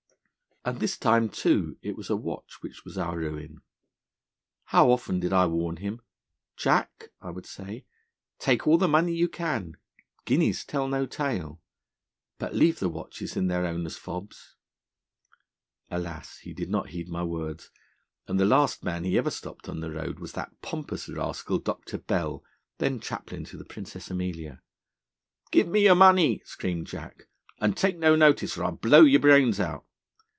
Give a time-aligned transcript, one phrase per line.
[0.63, 3.63] 'And this time, too, it was a watch which was our ruin.
[4.65, 6.01] How often did I warn him:
[6.55, 7.85] "Jack," I would say,
[8.37, 9.75] "take all the money you can.
[10.23, 11.59] Guineas tell no tale.
[12.37, 14.55] But leave the watches in their owners' fobs."
[15.89, 16.37] Alas!
[16.37, 17.71] he did not heed my words,
[18.27, 21.97] and the last man he ever stopped on the road was that pompous rascal, Dr.
[21.97, 22.43] Bell,
[22.77, 24.61] then chaplain to the Princess Amelia.
[25.49, 27.23] "Give me your money," screamed Jack,
[27.59, 29.87] "and take no notice or I'll blow your brains out."